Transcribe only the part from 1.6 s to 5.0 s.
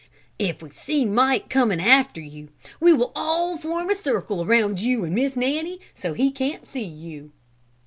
after you, we will all form in a circle around